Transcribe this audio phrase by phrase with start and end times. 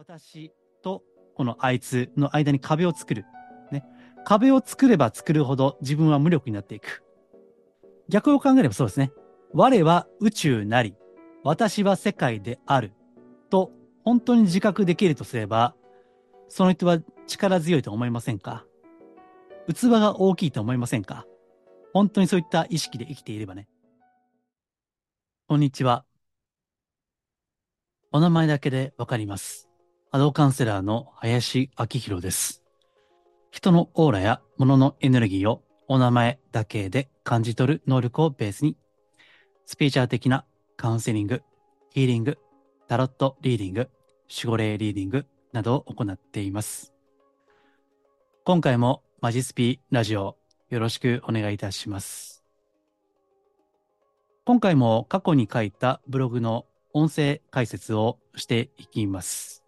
[0.00, 0.50] 私
[0.82, 1.02] と
[1.34, 3.26] このあいつの間に壁を作る。
[3.70, 3.84] ね。
[4.24, 7.04] 壁を作れば作るほど自分は無力になっていく。
[8.08, 9.12] 逆を考えればそうですね。
[9.52, 10.96] 我は宇宙なり、
[11.44, 12.94] 私は世界である。
[13.50, 15.74] と、本当に自覚できるとすれば、
[16.48, 16.96] その人は
[17.26, 18.64] 力強いと思いませんか？
[19.68, 21.26] 器が大きいと思いませんか？
[21.92, 23.68] 本当にそういった意識で生きていればね。
[25.46, 26.06] こんにちは。
[28.12, 29.69] お名前だけでわかります。
[30.12, 32.64] 波動カウンセラーの林明宏です。
[33.52, 38.76] 人のオーラや物のエネルギーをお名前だけで感じ取る能力をベースに、
[39.66, 40.44] スピーチャー的な
[40.76, 41.42] カウンセリング、
[41.90, 42.38] ヒーリング、
[42.88, 43.88] タロットリーディング、
[44.28, 46.92] 守護霊リーディングなどを行っています。
[48.42, 50.36] 今回もマジスピーラジオ
[50.70, 52.42] よろしくお願いいたします。
[54.44, 59.59] 今回も過去に書いたブログの音声解説をしていきます。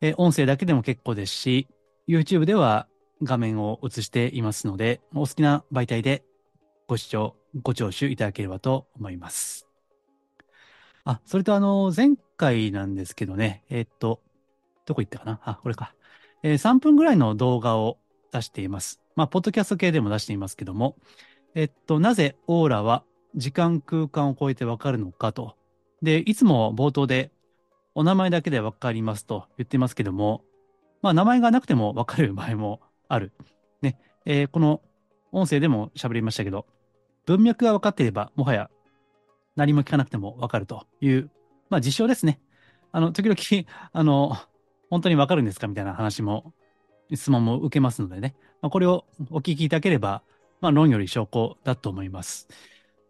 [0.00, 1.68] え音声だけでも結構ですし、
[2.08, 2.88] YouTube では
[3.22, 6.24] 画面を映していますので、お好きな媒体で
[6.88, 9.68] ご視聴、ご聴取いただければと思います。
[11.04, 14.22] あ、それとあの、前回なんですけどね、えー、っと、
[14.86, 15.40] どこ行ったかな？
[15.44, 15.94] あ、これか。
[16.42, 17.98] えー、3分ぐらいの動画を
[18.32, 19.00] 出しています。
[19.16, 20.96] まあ、ポッドキャスト系でも出していますけども、
[21.54, 23.04] えっと、なぜオーラは
[23.34, 25.56] 時間空間を超えてわかるのかと
[26.02, 27.30] で、いつも冒頭で
[27.94, 30.42] お名前だけでわかりますと言ってますけども、
[31.02, 33.32] まあ名前がなくてもわかる場合もある。
[33.82, 33.98] ね。
[34.24, 34.80] えー、この
[35.32, 36.66] 音声でも喋りましたけど、
[37.26, 38.70] 文脈が分かっていれば、もはや
[39.56, 41.30] 何も聞かなくてもわかるという、
[41.68, 42.40] まあ実証ですね。
[42.92, 44.36] あの、時々、あの、
[44.88, 46.52] 本当にわかるんですかみたいな話も、
[47.12, 48.34] 質問も受けますのでね。
[48.62, 50.22] まあ、これをお聞きいただければ、
[50.60, 52.48] まあ論より証拠だと思います。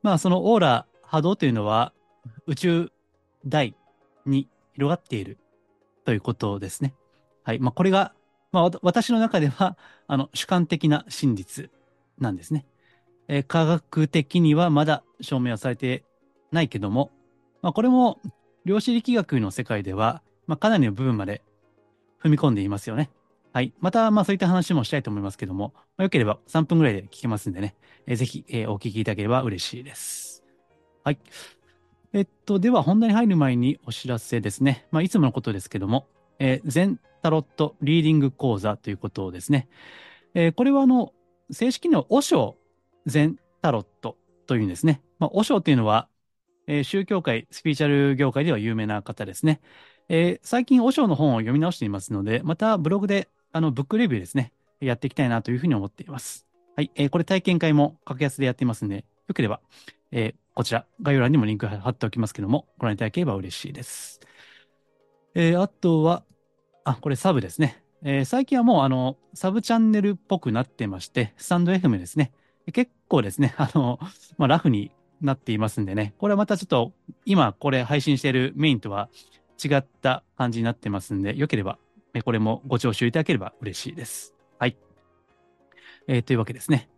[0.02, 1.92] まあそのオーラ、波動というのは、
[2.46, 2.92] 宇宙
[3.46, 3.74] 大
[4.26, 4.48] に
[4.80, 5.36] 広がっている
[6.06, 6.94] ということですね。
[7.44, 7.58] はい。
[7.58, 8.14] まあ、これが、
[8.50, 11.70] まあ、私の中では、あの、主観的な真実
[12.18, 12.64] なんですね。
[13.28, 16.02] えー、科学的にはまだ証明はされて
[16.50, 17.10] ないけども、
[17.60, 18.20] まあ、これも
[18.64, 21.42] 量子力学の世界では、まあ、かなりの部分まで
[22.24, 23.10] 踏み込んでいますよね。
[23.52, 23.74] はい。
[23.80, 27.74] また、まあそういった話もしたいと思いますけども、まあ、よければ3分ぐらいで聞けますんでね、
[28.06, 30.42] えー、ぜひ、えー、お聞きいただければ嬉しいです。
[31.04, 31.18] はい。
[32.12, 34.86] えっと、では本題に入る前にお知らせですね。
[34.90, 36.08] まあ、いつものことですけども、
[36.40, 39.68] えー、全タロットリーディング講座ということですね。
[40.34, 41.12] えー、これはあの、
[41.52, 42.56] 正式には和尚
[43.06, 44.16] 全タロット
[44.46, 45.02] というんですね。
[45.20, 46.08] まあ、和尚というのは、
[46.66, 49.60] えー、宗教界、スピーチャル業界では有名な方ですね。
[50.08, 56.48] えー、最近和尚の本を読み直していますので、またブログであのブックレビューですね、やっていきたいなというふうに思っています。
[56.74, 59.60] はい、えー、これ体験会も格安でやっていますので、よければ、
[60.10, 64.20] えー、こちら、概要欄にもリンク貼っておきますけども、ご覧いただければ嬉しいです。
[65.34, 66.24] えー、あとは、
[66.84, 67.82] あ、これサブですね。
[68.02, 72.32] えー、最近はもう、あの、サブチャンネルっぽくなってまして、スタンド FM ですね。
[72.72, 73.98] 結構ですね、 あの、
[74.38, 74.90] まあ、ラフに
[75.20, 76.92] なっていますんでね、これはまたちょっと、
[77.24, 79.08] 今これ配信しているメインとは
[79.62, 81.78] 違った感じになってますんで、よければ、
[82.24, 84.34] これもご聴取いただければ嬉しいです。
[84.58, 84.76] はい。
[86.08, 86.88] えー、というわけですね。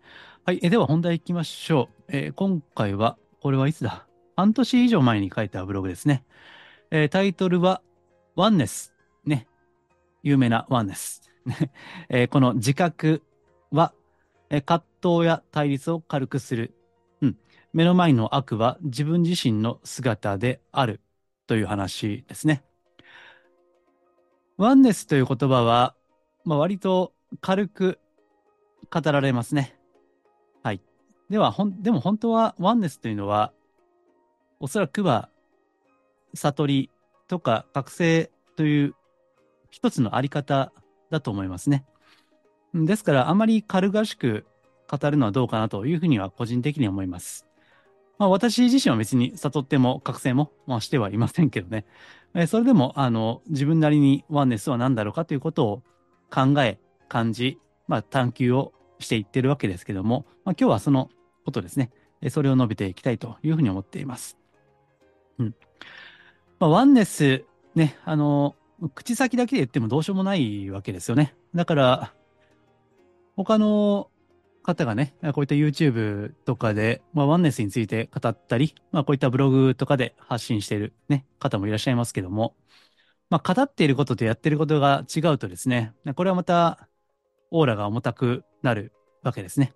[0.44, 0.60] はい。
[0.62, 2.04] えでは本題行きましょう。
[2.08, 4.06] えー、今回は、これはいつだ？
[4.36, 6.24] 半年以上前に書いたブログですね。
[6.92, 7.82] えー、タイトルは、
[8.36, 8.94] ワンネス。
[9.24, 9.48] ね。
[10.22, 11.22] 有名なワンネス。
[12.08, 13.20] えー、この自覚
[13.72, 13.92] は、
[14.48, 16.72] えー、葛藤や対立を軽くする。
[17.20, 17.36] うん。
[17.72, 21.00] 目の前の悪は自分自身の姿である
[21.48, 22.62] という話ですね。
[24.56, 25.96] ワンネスという言葉は、
[26.44, 27.98] まあ、割と軽く
[28.88, 29.76] 語られますね。
[31.32, 33.54] では、ほん、でも本当はワンネスというのは、
[34.60, 35.30] おそらくは、
[36.34, 36.90] 悟り
[37.26, 38.94] とか覚醒という
[39.70, 40.72] 一つのあり方
[41.10, 41.86] だと思いますね。
[42.74, 44.44] ですから、あまり軽々しく
[44.86, 47.46] 語るのはどうかなというふうには個人的に思います。
[48.18, 51.86] まあ、私自身は別に悟っても覚醒も、まあ、してはいませんけどね。
[52.34, 55.82] えそれでも、あの、自分なりにワンネスは何だろうかということを
[56.30, 56.78] 考え、
[57.08, 57.58] 感じ、
[57.88, 61.08] まあ、探求をしていってるわけですけども、まあ、今日はその
[61.44, 61.90] ことですね。
[62.30, 64.38] それを述べていきたいというふうに思っています。
[65.38, 65.54] うん。
[66.60, 67.44] まあ、ワンネス、
[67.74, 68.54] ね、あの、
[68.94, 71.34] 口先だけで言ってもどうしようもないわけですよね。
[71.54, 72.14] だから、
[73.36, 74.10] 他の
[74.62, 82.54] 方がね、こういった YouTube とかで、まあ、ワンネスについて語ったり、まあ、こういったブログとかで発信しているね、方もいらっしゃいますけども、
[83.30, 86.88] まあ、語っていることとやっていることが違うとですね、これはまた、
[87.50, 88.92] オーラが重たくなる
[89.22, 89.74] わけですね。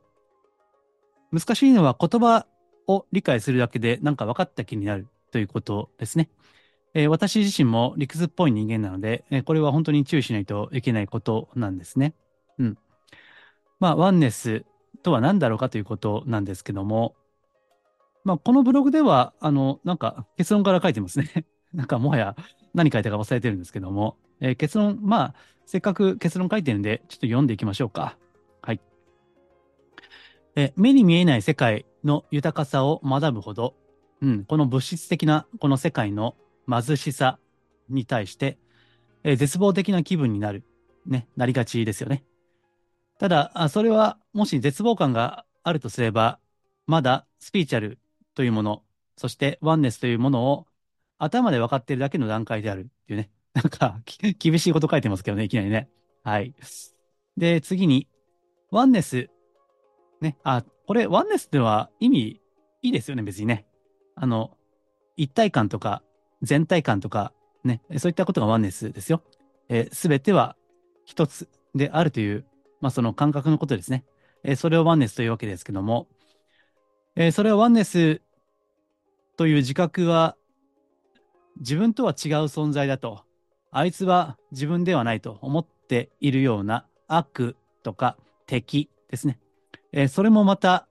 [1.33, 2.47] 難しいのは言葉
[2.87, 6.29] を理解するだけでなんか分かった気になるということですね。
[6.95, 12.15] えー私自身も理屈っぽい人間なので、えーこれは本当に注意しないといけないことなんですね。
[12.59, 12.79] うん。
[13.81, 14.65] まあ、ワンネス
[15.03, 17.15] とは何だろうかということなんですけども、
[18.25, 21.47] まあ、このブログでは、あの、なんか結論から書いてますね。
[21.73, 22.37] なんかもはや
[22.75, 25.35] 何書いたか忘れてるんですけども、えー結論、まあ、
[25.67, 28.17] せっかく結論書いてるんで、ちょっと読んでいきましょうか。
[30.57, 33.75] え目に見えない世界の豊かさを学ぶほど、
[34.23, 36.35] うん、この物質的なこの世界の
[36.69, 37.39] 貧しさ
[37.89, 38.59] に対して、
[39.23, 40.65] え絶望的な気分になる、
[41.07, 42.25] ね、なりがちですよね。
[43.19, 46.39] ただ、あそれはもし絶望感があるとすれば、
[46.87, 47.99] まだスピーチャル
[48.35, 48.83] というもの、
[49.17, 50.67] そしてワンネスというものを
[51.19, 53.31] 頭で分かっているだけの段階であるっていうね。
[53.55, 54.01] なんか、
[54.39, 55.89] 厳しいこと書いてますけどね、いきなりね。
[56.23, 56.55] はい。
[57.37, 58.09] で、次に、
[58.71, 59.31] ワンネス。
[60.21, 60.37] ね。
[60.45, 62.41] あ、これ、ワンネスっていうのは意味
[62.83, 63.67] いいですよね、別にね。
[64.15, 64.57] あの、
[65.17, 66.03] 一体感とか、
[66.43, 67.33] 全体感とか、
[67.65, 67.83] ね。
[67.99, 69.23] そういったことがワンネスですよ。
[69.93, 70.57] すべては
[71.05, 72.45] 一つであるという、
[72.81, 74.05] まあ、その感覚のことですね。
[74.45, 76.07] えーそれをワンネスというわけですけども、
[77.17, 78.23] えーそれはワンネス
[79.37, 80.37] という自覚は
[81.59, 83.25] 自分とは違う存在だと、
[83.73, 88.17] あいつは自分ではないと思っているような悪とか
[88.47, 89.39] 敵ですね。
[89.99, 90.87] えーそれもまた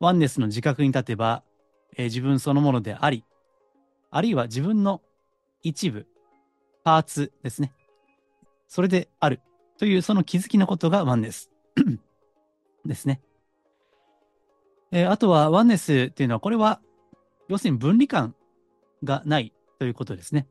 [0.00, 1.42] ワンネスの自覚に立てば、
[1.98, 3.24] えー自分そのものであり、
[4.10, 5.02] あるいは自分の
[5.62, 6.06] 一部、
[6.82, 7.74] パーツですね。
[8.68, 9.42] それである
[9.78, 11.50] というその気づきのことがワンネス
[12.86, 13.20] ですね。
[14.90, 16.80] えーあとはワンネスっていうのは、これは
[17.48, 18.34] 要するに分離感
[19.04, 20.46] がないということですね。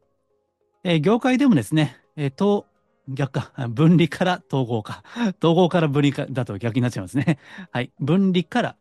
[0.84, 2.70] えー業界でもですね、えー統
[3.08, 5.04] 逆か、 分離から統合か、
[5.42, 7.40] 統合から分離かだと逆になっちゃいますね。
[7.72, 7.92] はい。
[8.00, 8.76] 分離から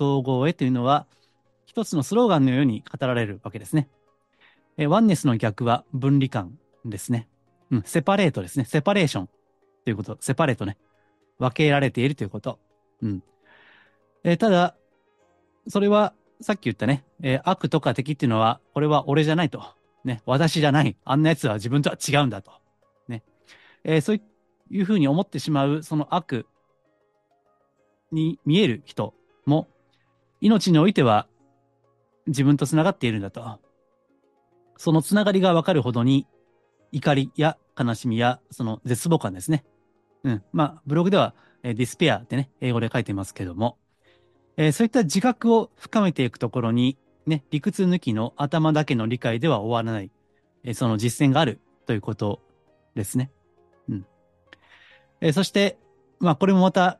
[0.00, 1.06] 統合へというのは、
[1.66, 3.88] 一つのスローガンのように語られるわけですね。
[4.76, 7.28] えワンネスの逆は分離感ですね。
[7.70, 8.64] うん、セパレートですね。
[8.64, 9.28] セパレーション
[9.84, 10.16] ということ。
[10.20, 10.78] セパレートね。
[11.38, 12.58] 分けられているということ。
[13.00, 13.22] うん。
[14.24, 14.76] えただ、
[15.68, 19.62] それは、さっき言ったね、えー悪とか敵っていうのは、これは俺じゃないと。
[20.04, 20.96] ね、私じゃない。
[21.04, 22.61] あんな奴は自分とは違うんだと。
[23.84, 24.20] えーそう
[24.70, 26.46] いうふうに思ってしまう、その悪
[28.10, 29.14] に見える人
[29.46, 29.68] も、
[30.40, 31.28] 命においては
[32.26, 33.60] 自分と繋がっているんだと。
[34.76, 36.26] その繋がりがわかるほどに、
[36.90, 39.64] 怒りや悲しみや、その絶望感ですね。
[40.24, 40.42] うん。
[40.52, 43.78] まあ、ブログでは、えディスペアってね、英語で書いてますけども、
[44.56, 50.10] えーそういった自覚を深めていくところに、ね、理屈抜きの頭だけの理解では終わらない、
[50.64, 52.40] えーその実践があるということ
[52.94, 53.30] ですね。
[55.22, 55.78] えーそして、
[56.18, 56.98] まあ、これもまた、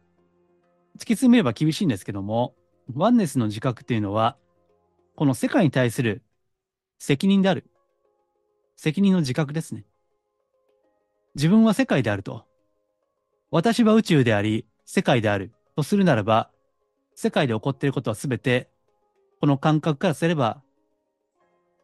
[0.96, 2.54] 突き詰めれば厳しいんですけども、
[2.94, 4.36] ワンネスの自覚っていうのは、
[5.16, 6.22] この世界に対する
[7.00, 7.68] 責任である。
[8.76, 9.84] 責任の自覚ですね。
[11.34, 12.46] 自分は世界であると。
[13.50, 15.52] 私は宇宙であり、世界である。
[15.74, 16.48] とするならば、
[17.16, 18.70] 世界で起こっていることはすべて、
[19.40, 20.62] この感覚からすれば、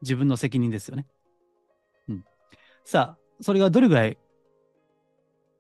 [0.03, 1.07] 自分の責任ですよね。
[2.09, 2.25] うん。
[2.85, 4.19] さあ、それがどれぐらい、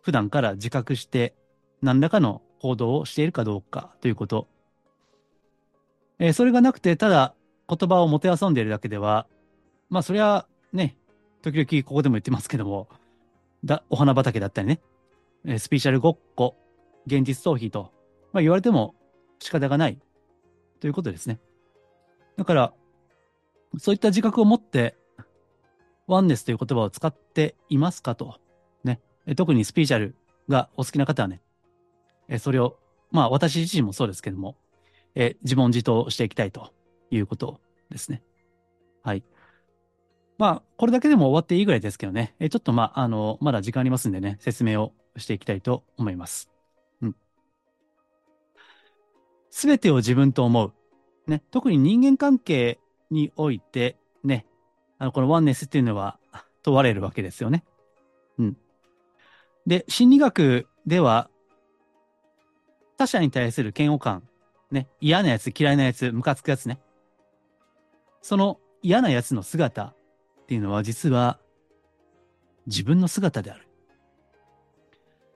[0.08, 1.34] 普段から自覚して、
[1.82, 4.48] 何らかの行動をしているかどうかということ。
[6.18, 7.34] えーそれがなくて、ただ
[7.68, 9.26] 言葉をもてあそんでいるだけでは、
[9.90, 10.96] まあ、それはね、
[11.42, 12.88] 時々ここでも言ってますけども、
[13.66, 14.80] だ、お花畑だったりね、
[15.44, 16.56] えースピーチャルごっこ、
[17.06, 17.92] 現実逃避と、
[18.32, 18.94] まあ、言われても
[19.40, 19.98] 仕方がない
[20.80, 21.38] ということですね。
[22.38, 22.72] だから、
[23.76, 24.96] そういった自覚を持って、
[26.06, 28.40] ワンネスという言葉を使っていますかと。
[29.34, 30.14] 特にスピーチャル
[30.48, 31.40] がお好きな方はね、
[32.38, 32.78] それを、
[33.10, 34.56] まあ私自身もそうですけども、
[35.14, 36.72] え自問自答していきたいと
[37.10, 38.22] いうことですね。
[39.02, 39.24] はい。
[40.38, 42.34] まあ、これだけでも終わっていいぐらいですけどね。
[42.38, 46.48] えちょっとまあ、あの、まだ時間ありますんでね、説明をしていきたいと思います。
[47.02, 47.16] うん。
[49.50, 50.72] すべてを自分と思う。
[51.26, 51.42] ね。
[51.50, 52.78] 特に人間関係
[53.10, 54.46] において、ね。
[54.98, 56.20] あの、このワンネスっていうのは
[56.62, 57.64] 問われるわけですよね。
[58.38, 58.56] うん。
[59.66, 61.30] で、心理学では、
[62.96, 64.22] 他者に対する嫌悪感、
[64.70, 64.88] ね。
[65.00, 66.80] 嫌なやつ、嫌いなやつ、ムカつくやつね。
[68.22, 69.96] その嫌なやつの姿っ
[70.46, 71.38] ていうのは実は
[72.66, 73.68] 自分の姿である。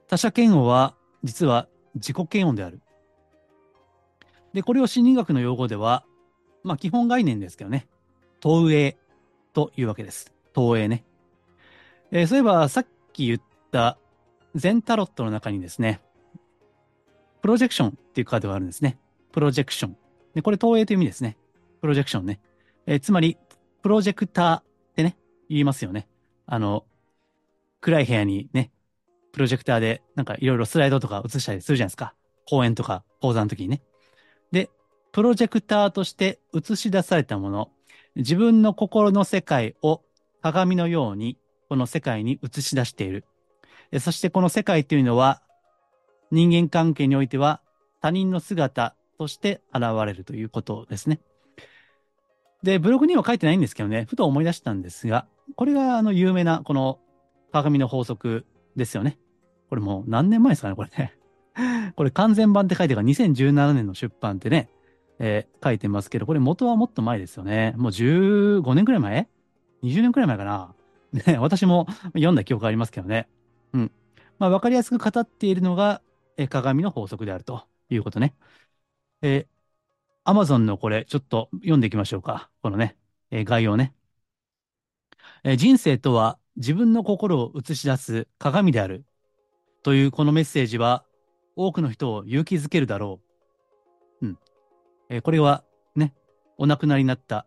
[0.07, 2.81] 他者嫌悪は実は自己嫌悪である。
[4.53, 6.05] で、これを心理学の用語では、
[6.63, 7.87] まあ基本概念ですけどね、
[8.39, 8.97] 投影
[9.53, 10.31] というわけです。
[10.53, 11.03] 投影ね。
[12.11, 13.97] えーそういえばさっき言った
[14.55, 16.01] 全タロットの中にですね、
[17.41, 18.97] プロジェクションっていうカードがあるんですね。
[19.31, 19.97] プロジェクション。
[20.33, 21.37] で、これ投影という意味ですね。
[21.81, 22.39] プロジェクションね。
[22.85, 23.37] えーつまり、
[23.81, 24.63] プロジェクターっ
[24.95, 25.17] てね、
[25.49, 26.07] 言いますよね。
[26.45, 26.85] あの、
[27.81, 28.71] 暗い部屋にね、
[29.33, 32.13] プロジェクターでなんかいろいろスライドとか映したりするじゃないですか。
[32.47, 33.81] 講演とか講座の時にね。
[34.51, 34.69] で、
[35.11, 37.71] プロジェクターとして映し出されたもの、
[38.15, 40.01] 自分の心の世界を
[40.41, 43.25] 鏡のようにこの世界に映し出している。
[43.99, 45.41] そしてこの世界というのは
[46.31, 47.61] 人間関係においては
[48.01, 51.19] 他人の姿として現れるということですね。
[52.63, 56.99] で、ブログには書いてないんですけどね、ふと思い出したんですが、これがあの有名なこの
[57.51, 58.45] 鏡の法則
[58.75, 59.19] ですよね。
[59.69, 61.13] これもう何年前ですかね、これね。
[61.95, 64.69] これ完全版って書いてるから2017年の出版ってね、
[65.19, 67.73] えー、書いてますけど、これ元はもっと前ですよね。
[67.77, 69.27] もう15年くらい前
[69.83, 70.73] ?20 年くらい前かな？
[71.27, 73.27] ね、私も読んだ記憶ありますけどね。
[73.73, 73.91] うん。
[74.39, 76.01] まあ、わかりやすく語っているのが、
[76.37, 78.35] え、鏡の法則であるということね。
[79.21, 79.47] えー、
[80.23, 82.49] アマゾンのこれ、ちょっと読んでいきましょうか。
[82.61, 82.97] このね、
[83.31, 83.93] えー、概要ね。
[85.43, 89.05] えー、人生とは自分の心を映し出す鏡である。
[89.83, 91.05] というこのメッセージは、
[91.55, 93.19] 多くの人を勇気づけるだろ
[94.21, 94.27] う。
[94.27, 94.37] うん。
[95.09, 95.63] えー、これは
[95.95, 96.13] ね、
[96.57, 97.45] お亡くなりになった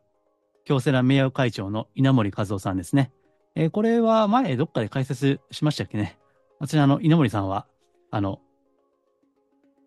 [0.64, 3.12] 京セラ名誉会長の稲森和夫さんですね。
[3.56, 6.18] えー、これは前どっかで解説しましたっけね。
[6.60, 7.66] 私、あの、稲森さんは、
[8.10, 8.40] あの、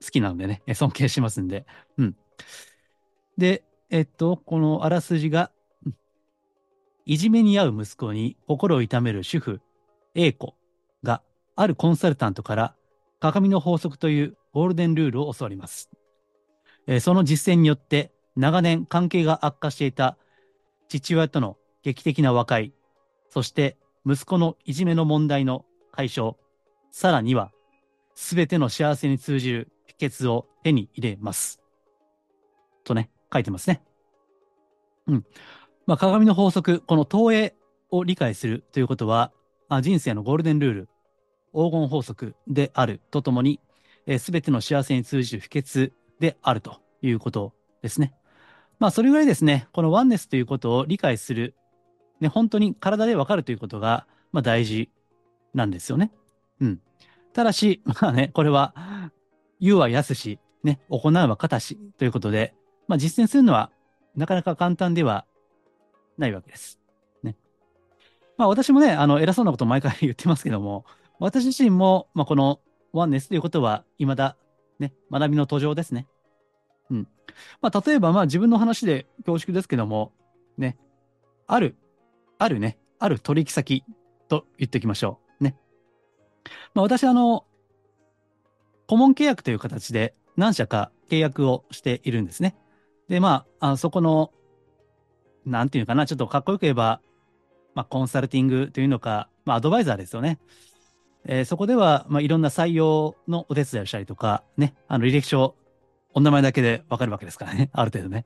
[0.03, 1.67] 好きなのでね、尊敬しますんで。
[1.97, 2.15] うん。
[3.37, 5.51] で、えっと、このあらすじが、
[7.05, 9.61] いじめに遭う息子に心を痛める主婦、
[10.15, 10.55] A 子
[11.03, 11.21] が、
[11.55, 12.75] あるコンサルタントから
[13.19, 15.89] 鏡の法則というゴールデンルールを教わります。
[16.87, 20.17] えー、その実践によって長年関係が悪化していた
[20.87, 22.73] 父親との劇的な和解、
[23.29, 26.35] そして息子のいじめの問題の解消、
[26.91, 27.51] さらには
[28.15, 31.61] 全ての幸せに通じる秘訣を手に入れます。
[32.83, 33.81] とね、書いてますね。
[35.07, 35.25] うん。
[35.85, 37.55] まあ、鏡の法則、この投影
[37.91, 39.31] を理解するということは、
[39.69, 40.89] あ、人生のゴールデンルール、
[41.53, 43.59] 黄金法則であるとともに、
[44.17, 48.13] す、べ、ての幸せに通じる秘訣であるということですね。
[48.79, 51.55] まあ、それぐらいですね、このワンネスということを理解する、
[52.19, 54.89] ね、本当に体でわかるということが、まあ、大事
[55.53, 56.11] なんですよね。
[56.59, 56.81] うん。
[57.33, 58.73] ただし、 まあね、これは、
[59.59, 62.53] 言うは安し、ね、行うは形しということで、
[62.87, 63.71] まあ、実践するのは
[64.15, 65.25] なかなか簡単では
[66.17, 66.79] ないわけです。
[67.23, 67.35] ね。
[68.37, 70.85] まあ、私もね、あの、偉そうなこと毎回言ってますけども、
[71.19, 72.61] 私自身も、まあ、この
[72.93, 74.37] ワンネスということは、未だ、
[74.79, 76.07] ね、学びの途上ですね。
[76.89, 77.07] うん。
[77.61, 80.13] まあ、例えば、まあ、自分の話で恐縮ですけども、
[80.57, 80.77] ね、
[81.47, 81.75] ある、
[82.39, 83.83] あるね、ある取引先
[84.27, 85.43] と言っておきましょう。
[85.43, 85.55] ね。
[86.73, 87.45] まあ、私、あの、
[88.87, 92.55] 顧問契約という形で何社か契約をしているんですね。
[93.09, 94.31] で、まあ、あそこの、
[95.45, 97.01] なんていうかな、ちょっとかっこよく言えば、
[97.75, 100.39] まあ、コンサルティングというのか、まあ、アドバイザーですよね。
[101.25, 105.55] えー、そこでは、まあ、いろんな採用のお手伝いをしたりとか、ね、あの、履歴書、
[106.13, 108.25] お名前だけでわかるわけですからね、 ある程度ね。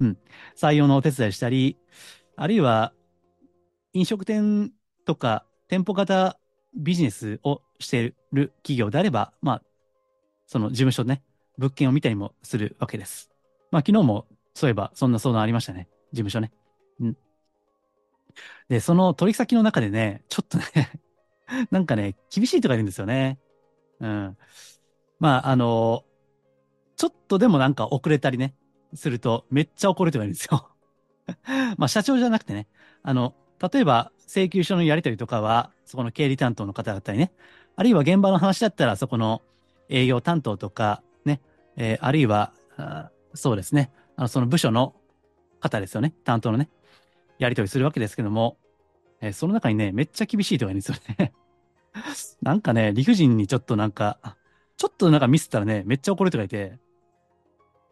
[0.00, 0.18] うん。
[0.56, 1.78] 採用のお手伝いしたり、
[2.36, 2.92] あるいは、
[3.94, 4.72] 飲食店
[5.06, 6.38] とか店舗型
[6.76, 9.62] ビジネスをしている企業であれば、まあ、
[10.46, 11.22] その事務所ね、
[11.56, 13.30] 物件を見たりもするわけです。
[13.70, 15.88] まあ、昨日もそういえばそんな相談ありましたね。
[16.12, 16.52] 事務所ね。
[17.00, 17.16] うん。
[18.68, 20.64] で、その取引先の中でね、ちょっとね
[21.70, 23.38] なんかね、厳しい人がいるんですよね。
[24.00, 24.36] うん。
[25.20, 26.04] まあ、あの、
[26.96, 28.54] ちょっとでもなんか遅れたりね、
[28.94, 30.68] するとめっちゃ怒る人がいるんですよ。
[31.78, 32.66] まあ、社長じゃなくてね、
[33.02, 33.34] あの、
[33.72, 37.32] 例えば請求書のやり取りとかは、そこの経理担当の方だったりね、
[37.76, 39.42] あるいは現場の話だったら、そこの
[39.88, 41.40] 営業担当とか、ね、
[41.76, 42.52] えー、あるいは、
[43.34, 44.94] そうですね、あのその部署の
[45.60, 46.68] 方ですよね、担当のね、
[47.38, 48.56] やり取りするわけですけども、
[49.20, 51.32] えー、その中にね、めっちゃ厳しい人がいるんですよね。
[52.42, 54.18] なんかね、理不尽にちょっとなんか、
[54.76, 56.78] ちょっとなんかミスったらね、めっちゃ怒る人がいて、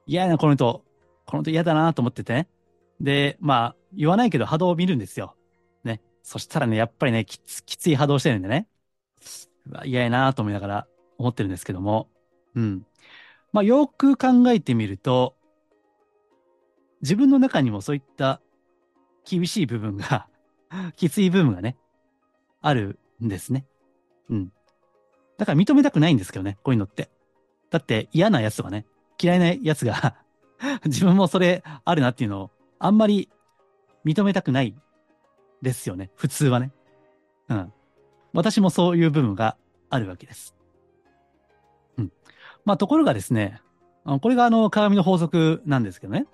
[0.07, 0.85] 嫌やな、この人。
[1.25, 2.49] この人嫌だなと思っててね。
[3.01, 5.37] で、まあ、言わないけど波動を見るんですよ。
[6.23, 8.69] そしたらね、やっぱりね、きつきつい波動してるんでね。
[9.85, 10.87] 嫌やなと思いながら
[11.19, 12.09] 思ってるんですけども。
[12.55, 12.87] うん。
[13.53, 15.35] まあ、よく考えてみると、
[17.03, 18.41] 自分の中にもそういった
[19.25, 20.29] 厳しい部分が
[20.97, 21.77] きつい部分がね、
[22.61, 23.67] あるんですね。
[24.31, 24.53] うん。
[25.37, 27.11] だから認めたくないんですけどね、こういうのって。
[27.71, 28.87] だって嫌な奴とかね、
[29.21, 30.17] 嫌いな奴が
[30.85, 33.29] 自分もそれあるなっていうのをあんまり
[34.05, 34.75] 認めたくない
[35.63, 36.11] ですよね。
[36.17, 36.73] 普通はね。
[37.49, 37.73] うん。
[38.33, 39.57] 私もそういう部分が
[39.89, 40.55] あるわけです。
[41.97, 42.13] うん。
[42.65, 43.61] まあ、ところがですね、
[44.05, 46.27] これがあの、鏡の法則なんですけどね。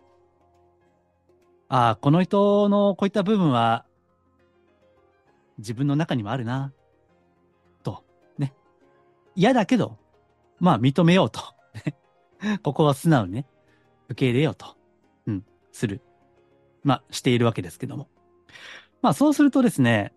[1.69, 3.85] ああ、この人のこういった部分は、
[5.59, 6.73] 自分の中にもあるな、
[7.83, 8.05] と、
[8.39, 8.55] ね。
[9.35, 9.99] 嫌だけど、
[10.61, 11.41] まあ認めようと。
[12.63, 13.47] ここは素直にね、
[14.09, 14.77] 受け入れようと、
[15.27, 16.01] うん、する。
[16.85, 18.09] まあ、しているわけですけども。
[19.03, 20.13] まあ、そうするとですね、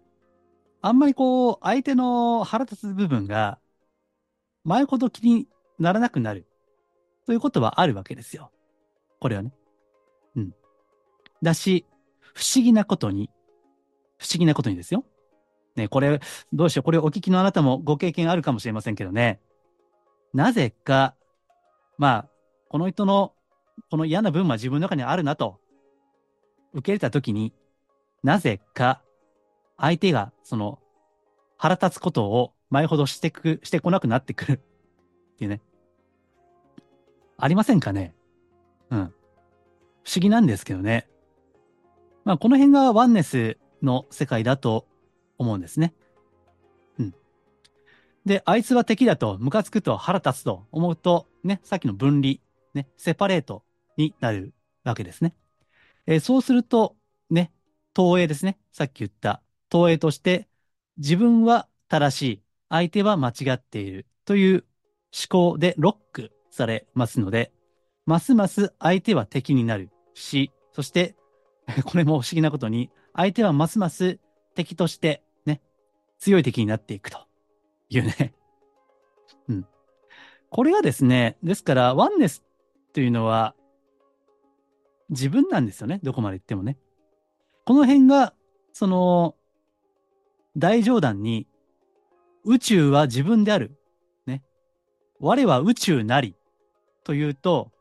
[0.81, 3.59] あんまりこう、相手の腹立つ部分が、
[4.63, 5.47] 前ほど気に
[5.79, 6.47] ならなくなる。
[7.25, 8.51] ということはあるわけですよ。
[9.19, 9.53] これはね。
[10.35, 10.55] うん。
[11.41, 11.85] だし、
[12.33, 13.29] 不思議なことに、
[14.17, 15.05] 不思議なことにですよ。
[15.75, 16.19] ね、これ、
[16.51, 16.83] どうしよう。
[16.83, 19.39] これお聞きのあなたもご経験あるかもしれませんけどね。
[20.33, 21.15] なぜか、
[21.97, 22.29] まあ、
[22.69, 23.33] この人の、
[23.89, 25.59] この嫌な分は自分の中にあるなと、
[26.73, 27.53] 受け入れたときに、
[28.23, 29.01] なぜか、
[29.77, 30.79] 相手が、その、
[31.57, 34.51] 腹立つことを前ほどしてく、してこなくなってくる。
[34.53, 35.61] っていうね。
[37.37, 38.15] ありませんかね？
[38.91, 38.99] うん。
[40.03, 41.07] 不思議なんですけどね。
[42.23, 44.87] まあ、この辺がワンネスの世界だと
[45.39, 45.95] 思うんですね。
[46.99, 47.15] うん。
[48.25, 52.35] で、あいつは敵だと、ムカつくと腹立つと思うと、ね、さっきの分離、
[52.75, 53.63] ね、セパレート
[53.97, 55.33] になるわけですね。
[56.05, 56.95] えー、そうすると、
[57.93, 58.57] 投影ですね。
[58.71, 60.47] さっき言った投影として、
[60.97, 64.65] 自分は正しい、相手は間違っているという
[65.13, 67.51] 思考でロックされますので、
[68.05, 71.15] ますます相手は敵になるし、そして、
[71.85, 74.19] これも不思議なことに、相手はますます
[74.55, 75.61] 敵としてね、
[76.17, 77.19] 強い敵になっていくと
[77.89, 78.33] いうね。
[79.47, 79.67] うん。
[80.49, 82.43] これがですね、ですから、ワンネス
[82.93, 83.55] というのは、
[85.09, 85.99] 自分なんですよね。
[86.03, 86.77] どこまで行ってもね。
[87.71, 88.33] この辺が、
[88.73, 89.37] その、
[90.57, 91.47] 大冗談に、
[92.43, 93.79] 宇宙は自分である。
[94.25, 94.43] ね。
[95.21, 96.35] 我は宇宙なり。
[97.05, 97.71] というと、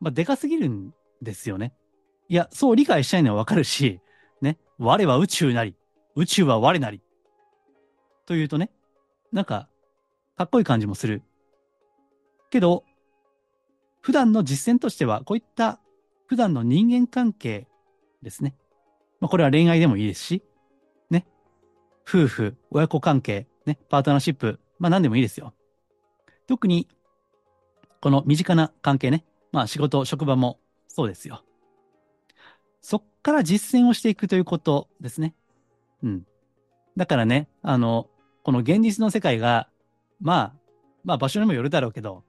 [0.00, 1.74] まあ、でかすぎるんですよね。
[2.28, 4.00] いや、そう理解したいのはわかるし、
[4.40, 4.58] ね。
[4.78, 5.76] 我は宇宙なり。
[6.16, 7.00] 宇宙は我なり。
[8.26, 8.72] というとね、
[9.30, 9.68] なんか、
[10.36, 11.22] かっこいい感じもする。
[12.50, 12.82] けど、
[14.00, 15.78] 普段の実践としては、こういった
[16.26, 17.68] 普段の人間関係
[18.22, 18.56] ですね。
[19.20, 20.42] まあ、これは恋愛でもいいですし、
[21.10, 21.26] ね。
[22.08, 23.78] 夫婦、親子関係、ね。
[23.88, 25.54] パートナーシップ、まあ何でもいいですよ。
[26.46, 26.88] 特に、
[28.00, 29.24] この身近な関係ね。
[29.52, 31.42] まあ仕事、職場もそうですよ。
[32.80, 35.34] そっから実践をしていくということですね。
[36.02, 36.26] うん。
[36.96, 38.08] だからね、あの、
[38.44, 39.68] この現実の世界が、
[40.20, 40.52] まあ、
[41.04, 42.22] まあ場所にもよるだろうけど、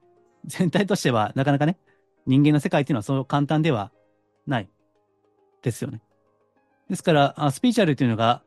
[0.45, 1.77] 全体としてはなかなかね、
[2.25, 3.91] 人間の世界っていうのはそう簡単では
[4.47, 4.69] ない
[5.61, 6.01] ですよね。
[6.89, 8.43] ですから、スピーチャルというのが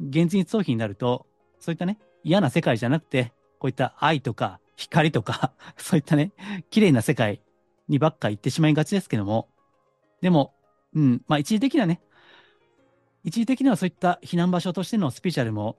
[0.00, 1.26] 現実逃避になると、
[1.58, 6.32] そういったね、嫌な世界じゃなくて、こういった愛とか光とか、 そういったね、
[6.70, 7.40] 綺麗な世界
[7.88, 9.48] にばっか行ってしまいがちですけども、
[10.20, 10.54] でも、
[10.94, 12.00] うん、まあ一時的なね、
[13.24, 15.76] 一時的にはそういった避難場所としてのスピーチャルも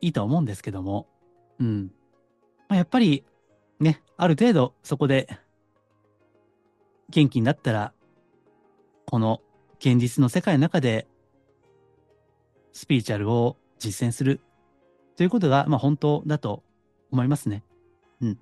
[0.00, 1.06] いいと思うんですけども、
[1.58, 1.92] うん。
[2.68, 3.24] まあ、やっぱり、
[3.78, 5.28] ね、ある程度そこで
[7.10, 7.92] 元気になったら、
[9.06, 9.42] この
[9.78, 11.06] 現実の世界の中で
[12.72, 14.40] スピーチャルを実践する
[15.16, 16.62] ということが、まあ本当だと
[17.10, 17.62] 思いますね。
[18.20, 18.38] うん。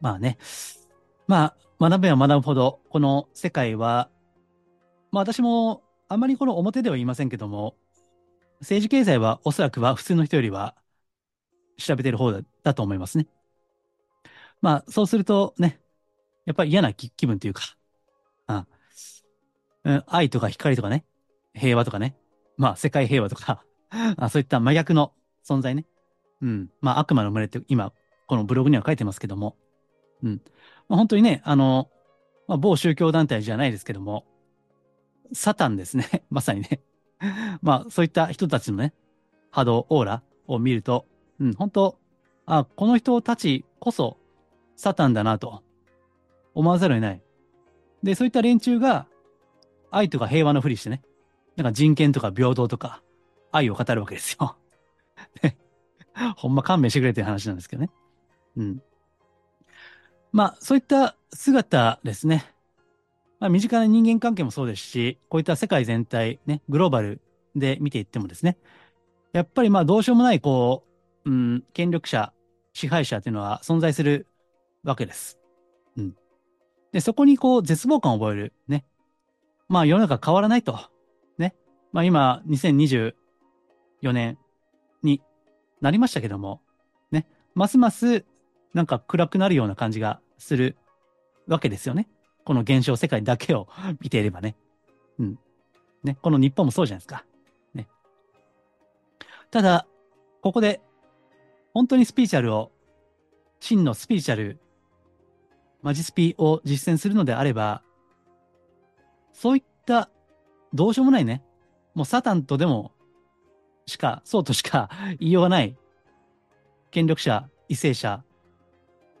[0.00, 0.38] まあね。
[1.26, 4.10] まあ、学べば学ぶほど、この世界は、
[5.12, 7.76] まあ私もあんまりこの表では言いませんけども、
[8.60, 10.74] 政治経済はおそらくは普通の人よりは
[11.78, 13.26] 調べてる方だと思いますね。
[14.60, 15.80] まあそうするとね、
[16.46, 17.62] やっぱり嫌な気分というか、
[19.84, 21.04] うん、愛とか光とかね、
[21.54, 22.16] 平和とかね、
[22.60, 23.64] まあ世界平和とか
[24.18, 25.86] あそういった真逆の存在ね。
[26.42, 26.70] うん。
[26.82, 27.92] まあ悪魔の群れって今、
[28.26, 29.56] このブログには書いてますけども、
[30.22, 30.42] うん。
[30.86, 31.90] まあ、本当にね、あの、
[32.46, 34.26] まあ、某宗教団体じゃないですけども、
[35.32, 36.22] サタンですね。
[36.28, 36.82] まさにね。
[37.62, 38.92] まあそういった人たちのね、
[39.50, 41.06] 波動、オーラを見ると、
[41.38, 41.98] うん、本当
[42.44, 44.18] あ、この人たちこそ
[44.76, 45.62] サタンだなと
[46.54, 47.22] 思わざるを得ない。
[48.02, 49.06] で、そういった連中が
[49.90, 51.02] 愛とか平和のふりしてね、
[51.62, 53.02] なんか人権とか平等とか
[53.52, 54.56] 愛を語るわけですよ。
[56.36, 57.90] ほんま勘弁してくれっていう話なんですけどね。
[58.56, 58.82] うん。
[60.32, 62.46] まあ、そういった姿ですね。
[63.40, 67.20] まあ、身近な人間関係もそうですし、こういった世界全体、ね、グローバル
[67.54, 68.56] で見ていってもですね、
[69.32, 70.84] やっぱりまあ、どうしようもない、こ
[71.26, 72.32] う、うん、権力者、
[72.72, 74.26] 支配者っていうのは存在する
[74.82, 75.38] わけです。
[75.98, 76.16] うん。
[76.92, 78.52] で、そこにこう、絶望感を覚える。
[78.66, 78.86] ね。
[79.68, 80.90] まあ、世の中変わらないと。
[81.92, 83.12] まあ、今、2024
[84.12, 84.38] 年
[85.02, 85.20] に
[85.80, 86.60] なりましたけども、
[87.10, 87.26] ね。
[87.54, 88.24] ますます、
[88.74, 90.76] なんか暗くなるような感じがする
[91.48, 92.08] わけですよね。
[92.44, 93.68] この現象世界だけを
[94.00, 94.56] 見ていればね。
[95.18, 95.38] うん。
[96.04, 96.16] ね。
[96.22, 97.24] この日本もそうじゃないですか。
[97.74, 97.88] ね。
[99.50, 99.86] ただ、
[100.40, 100.80] ここで、
[101.74, 102.70] 本当にスピーチャルを、
[103.60, 104.58] 真のスピーチャル、
[105.82, 107.82] マジスピを実践するのであれば、
[109.32, 110.10] そういった
[110.72, 111.42] どうしようもないね。
[111.94, 112.92] もうサタンとでも
[113.86, 115.76] しか、そうとしか言いようがない
[116.90, 118.24] 権力者、為政者、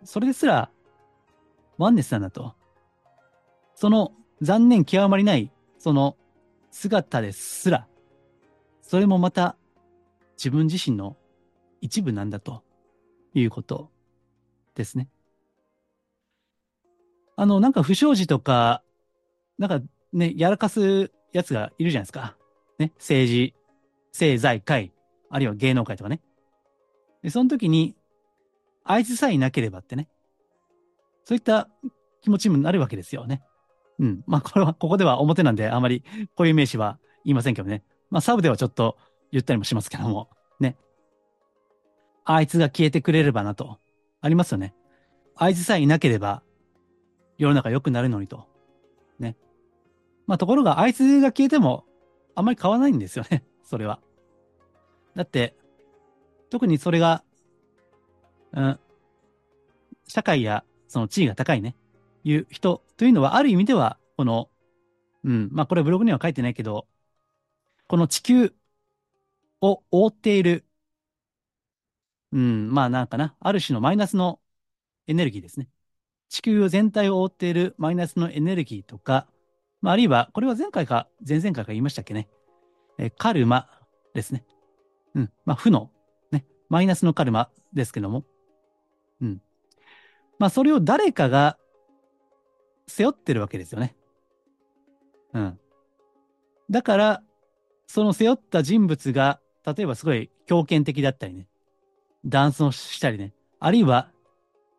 [0.04, 0.70] それですら
[1.78, 2.54] ワンネスなんだと。
[3.74, 6.16] その残念極まりない、その
[6.70, 7.86] 姿ですら、
[8.82, 9.56] それもまた
[10.36, 11.16] 自分自身の
[11.80, 12.62] 一部なんだと
[13.34, 13.90] いうこと
[14.74, 15.08] ですね。
[17.36, 18.82] あの、なんか不祥事とか、
[19.58, 22.36] なんかね、やらかすやつがいるじゃないですか。
[22.80, 23.54] ね、政治、
[24.10, 24.92] 政財界、
[25.28, 26.22] あるいは芸能界とかね。
[27.22, 27.94] で、その時に、
[28.84, 30.08] あいつさえいなければってね。
[31.26, 31.68] そういった
[32.22, 33.42] 気持ちにもなるわけですよね。
[33.98, 34.24] うん。
[34.26, 36.02] まあ、これは、ここでは表なんで、あまり
[36.34, 37.84] こういう名詞は言いませんけどね。
[38.08, 38.96] まあ、サブではちょっと
[39.30, 40.78] 言ったりもしますけども、ね。
[42.24, 43.78] あいつが消えてくれればなと。
[44.22, 44.74] ありますよね。
[45.36, 46.42] あいつさえいなければ、
[47.36, 48.46] 世の中良くなるのにと。
[49.18, 49.36] ね。
[50.26, 51.84] まあ、ところが、あいつが消えても、
[52.40, 53.44] あんまり変わないんですよね。
[53.62, 54.00] それは。
[55.14, 55.54] だって、
[56.48, 57.22] 特にそれが、
[58.52, 58.80] うん、
[60.08, 61.76] 社会やその地位が高いね、
[62.24, 64.48] いう人というのは、ある意味では、この、
[65.22, 66.88] うん、まあこれブログには書いてないけど、
[67.86, 68.54] この地球
[69.60, 70.64] を覆っている、
[72.32, 74.40] うん、まあなんかな、ある種のマイナスの
[75.06, 75.68] エネルギーですね。
[76.30, 79.28] 地球全体を覆っているマイナスのエネルギーとか、
[79.82, 82.28] まあ、あるいは、これは前回か前々回か言いましたっけね。
[82.98, 83.68] え、カルマ
[84.14, 84.44] ですね。
[85.14, 85.32] うん。
[85.44, 85.90] まあ、負の、
[86.30, 88.24] ね、マイナスのカルマですけども。
[89.20, 89.42] うん。
[90.38, 91.58] まあ、それを誰かが
[92.86, 93.96] 背負ってるわけですよね。
[95.32, 95.60] うん。
[96.70, 97.22] だから、
[97.86, 101.46] その背負った人物が、例えばすごい強権的だったりね、
[102.24, 104.10] ダンスをしたりね、あるいは、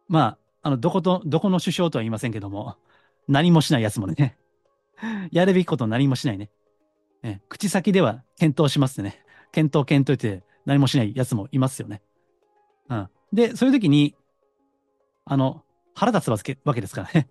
[0.08, 2.78] まあ、あの、どこと、どこの首相とは言いませんけども、
[3.28, 4.38] 何もしないやつもね、
[5.32, 6.50] やるべきこと何もしないね。
[7.22, 9.24] ね口先では検討しますね。
[9.52, 12.02] 検討検討って何もしないやつもいますよね。
[12.90, 13.10] うん。
[13.34, 14.16] で、そういう時に、
[15.26, 16.38] あの、腹立つわ
[16.74, 17.30] けですからね。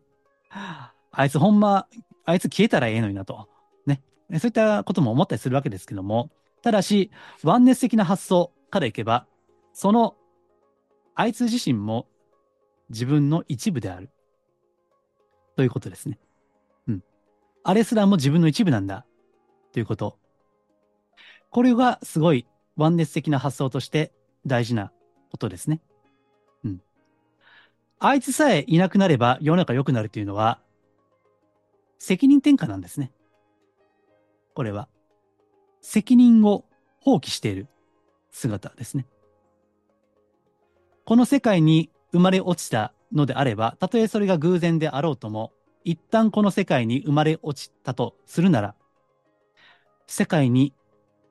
[1.12, 1.87] あいつほんま、
[2.24, 3.48] あいつ消えたらええのになと。
[3.87, 4.02] ね。
[4.38, 6.30] そういったことも思ったりするわけですけども、
[6.62, 7.11] ただし、
[7.42, 9.26] ワンネス的な発想からいけば、
[9.72, 10.16] その、
[11.14, 12.06] あいつ自身も
[12.90, 14.11] 自分の一部である。
[15.56, 16.18] ということですね。
[17.62, 19.05] あれすらも自分の一部なんだ。
[19.73, 20.18] ということ。
[21.51, 22.46] これがすごい
[22.77, 24.12] ワンネス的な発想として
[24.46, 24.92] 大事な
[25.31, 25.81] ことですね。
[26.64, 26.83] うん。
[27.99, 30.61] あいつさえいなくなれば世の中良くなるというのは、
[31.99, 33.12] 責任転嫁なんですね。
[34.55, 34.88] これは。
[35.83, 36.64] 責任を
[37.01, 37.66] 放棄している
[38.31, 39.07] 姿ですね。
[41.05, 45.53] この世界に生まれ落ちたのであれば、たとえそれが偶然であろうとも、
[45.85, 48.75] 一旦この世界に生まれ落ちたとするなら、
[50.07, 50.75] 世界に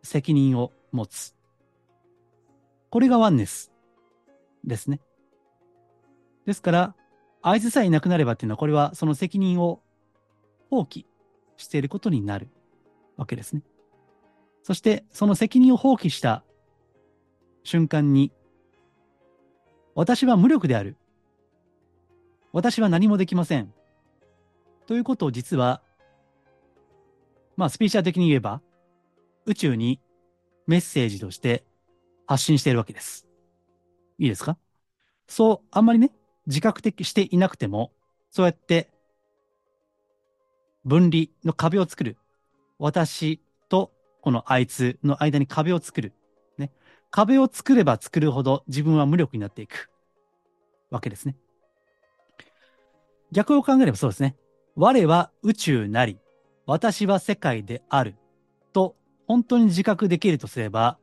[0.04, 1.36] 責任を持つ。
[2.90, 3.72] これがワンネス
[4.66, 5.00] ですね。
[6.46, 6.96] ですから、
[7.42, 9.82] あいつさえいなくなればっていうのは、これはその責任を
[10.70, 11.06] 放棄
[11.58, 12.50] していることになる
[13.18, 13.62] わけですね。
[14.64, 16.44] そして、その責任を放棄した
[17.64, 18.32] 瞬間に、
[19.96, 20.96] 私は無力である。
[22.52, 23.74] 私は何もできません。
[24.90, 25.84] ということを実は、
[27.56, 28.60] まあ、スピーチャー的に言えば、
[29.46, 30.00] 宇宙に
[30.66, 31.64] メッセージとして
[32.26, 33.28] 発信しているわけです。
[34.18, 34.58] いいですか？
[35.28, 36.10] そう、あんまりね、
[36.48, 37.92] 自覚的していなくても、
[38.32, 38.90] そうやって
[40.86, 42.18] 分離の壁を作る。
[42.80, 46.14] 私とこのあいつの間に壁を作る。
[46.58, 46.72] ね。
[47.12, 49.92] 壁を作れば作るほど自分は無力になっていく
[50.90, 51.36] わけですね。
[53.32, 54.36] 逆を考えればそうですね。
[54.82, 56.18] 我は宇宙なり、
[56.66, 58.16] 私は世界である、
[58.72, 58.96] と
[59.28, 60.98] 本当に自覚できるとすれば、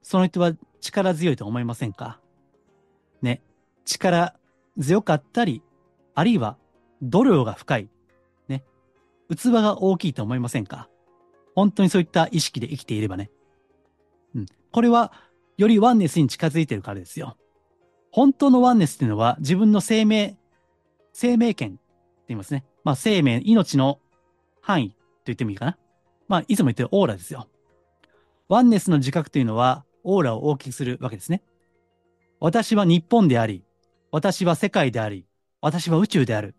[0.00, 2.20] その人は力強いと思いませんか？
[3.20, 3.42] ね。
[3.84, 4.36] 力
[4.78, 5.60] 強かったり、
[6.14, 6.56] あるいは
[7.02, 7.88] 度量が深い、
[8.46, 8.62] ね。
[9.28, 10.88] 器が大きいと思いませんか？
[11.56, 13.32] 本当にそういった意識で生きていればね。
[14.36, 14.46] うん。
[14.70, 15.12] これは、
[15.56, 17.36] よりワンネスに近づいてるからですよ。
[18.12, 20.36] 本当のワンネスっていうのは自分の生命、
[21.12, 21.78] 生命権って
[22.28, 22.64] 言いますね。
[22.84, 24.00] まあ、生命、命の
[24.60, 25.78] 範囲と言ってもいいかな。
[26.28, 27.48] まあ、いつも言ってるオーラですよ。
[28.48, 31.42] ワンネスの自覚というのは、オーラを大きくするわけですね。
[32.40, 33.64] 私は日本であり、
[34.12, 35.26] 私は世界であり、
[35.60, 36.54] 私は宇宙である。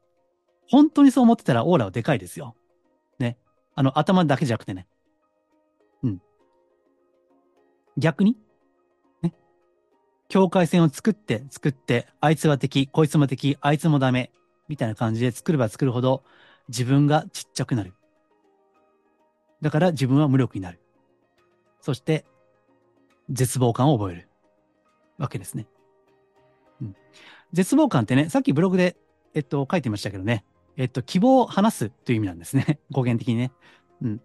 [0.69, 2.55] 本当にそう思ってたらオーラはでかいですよ。
[3.19, 3.37] ね。
[3.75, 4.87] あの、頭だけじゃなくてね。
[6.03, 6.21] うん。
[7.97, 8.37] 逆に、
[9.21, 9.33] ね
[10.29, 14.31] 境界線を作って作って、あいつは敵、こいつも敵、あいつもダメ、
[14.71, 16.23] みたいな感じで作れば作るほど
[16.69, 17.93] 自分がちっちゃくなる。
[19.61, 20.79] だから自分は無力になる。
[21.81, 22.23] そして、
[23.29, 24.29] 絶望感を覚える
[25.17, 25.67] わけですね。
[26.81, 26.95] うん。
[27.51, 28.95] 絶望感ってね、さっきブログで、
[29.33, 30.45] えっと、書いてましたけどね、
[30.77, 32.79] えっと、希望を話すという意味なんですね。
[32.91, 33.51] 語源的にね。
[34.01, 34.21] うん。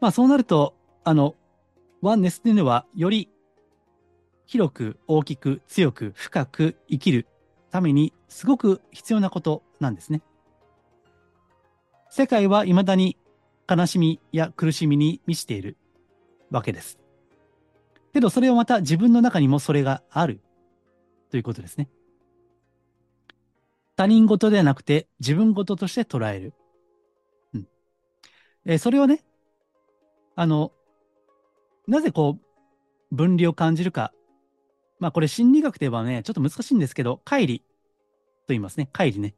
[0.00, 1.34] まあ、そうなると、あの、
[2.02, 3.30] ワンネスっていうのは、より
[4.44, 7.26] 広く、大きく、強く、深く生きる
[7.70, 10.22] ために、すごく必要なことなんですね。
[12.10, 13.16] 世界は未だに
[13.68, 15.76] 悲しみや苦しみに満ちている
[16.50, 16.98] わけです。
[18.12, 20.40] けど、それをまた自分の中にもそれがある
[21.30, 21.88] ということですね。
[23.96, 26.54] 他人事ではなくて自分事として捉える。
[27.54, 27.68] うん。
[28.64, 29.24] え、それをね、
[30.34, 30.72] あの、
[31.86, 34.12] なぜこう、分離を感じるか。
[34.98, 37.58] まあこれ心理学ではね、ちょっと難しいんですけど、乖離
[38.48, 38.88] 言いますね。
[38.92, 39.34] 乖離ね。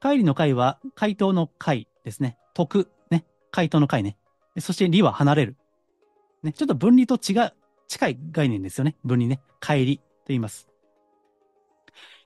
[0.00, 2.38] 乖離の解は回答の解ですね。
[2.54, 3.24] 徳、ね。
[3.50, 4.16] 回答の解ね。
[4.58, 5.56] そして離は離れる。
[6.42, 6.52] ね。
[6.52, 7.52] ちょっと分離と違う、
[7.88, 8.96] 近い概念ですよね。
[9.04, 9.40] 分離ね。
[9.60, 10.68] 乖離と言います。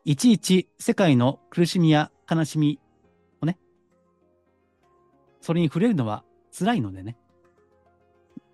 [0.04, 2.80] いちいち世界の苦しみや悲しみ
[3.42, 3.58] をね、
[5.40, 6.24] それに触れるのは
[6.58, 7.18] 辛いのでね、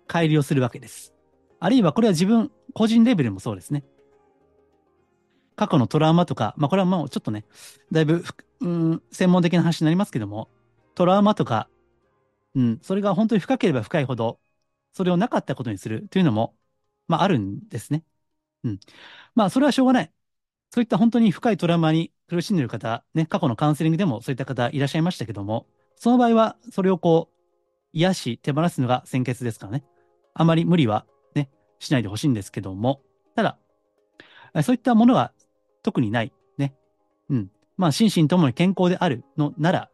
[0.09, 1.13] 帰りをするわけです。
[1.59, 3.85] あるいはこれは自分、個人レベルもそうですね。
[5.57, 7.43] 過去のトラウマとか、まあこれはもうちょっとね、
[7.91, 8.23] だいぶ、
[8.61, 10.49] うん、専門的な話になりますけども、
[10.95, 11.67] トラウマとか、
[12.55, 14.39] うん、それが本当に深ければ深いほど、
[14.93, 16.55] それをなかったことにするというのも、
[17.07, 18.03] まああるんですね。
[18.63, 18.79] うん。
[19.35, 20.11] まあそれはしょうがない。
[20.69, 25.65] そういった本当に深いトラウマに苦しんでいる方、ね、過去のカウンセリングでもそういった方いらっしゃいましたけども、
[25.95, 27.37] その場合はそれをこう、
[27.93, 29.83] 癒し、手放すのが先決ですからね。
[30.35, 33.01] あまり無理はね、しないでほしいんですけども、
[33.35, 33.57] ただ、
[34.63, 35.31] そういったものが
[35.87, 36.73] 特にない、ね。
[37.29, 37.51] うん。
[37.77, 39.89] まあ、心身ともに健康であるのなら、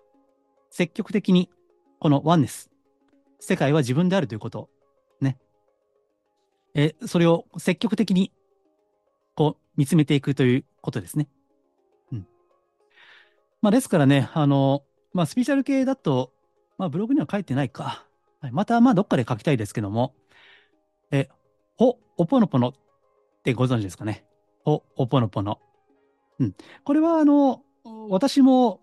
[0.71, 1.51] 積極的に、
[1.99, 2.71] このワンネス、
[3.39, 4.69] 世界は自分であるということ、
[5.21, 5.38] ね。
[6.73, 8.32] え、それを積極的に
[9.36, 11.27] こう、見つめていくということですね。
[12.12, 12.27] うん。
[13.62, 16.34] まあ、ですからね、あの、まあ、スピーチャル系だと、
[16.79, 18.08] まあ、ブログには書いてないか。
[18.41, 20.15] はい、また、まあ、どっかで書きたいですけども、
[21.12, 21.29] え、
[21.77, 22.73] ほ、おぽのぽのっ
[23.43, 24.25] てご存知ですかね。
[24.63, 25.60] ほ、おぽのぽの。
[26.39, 26.56] うん。
[26.84, 27.62] これは、あの、
[28.10, 28.82] 私も、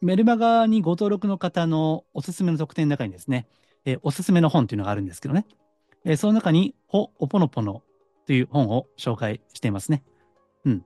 [0.00, 3.46] メルマガにご登録の方のおすすめの特典の中にですね、
[3.84, 5.46] えおすすめの本っていうのがあるんですけどね。
[6.04, 7.82] えその中に、ほ、おぽのぽの
[8.26, 10.02] という本を紹介していますね。
[10.64, 10.84] うん。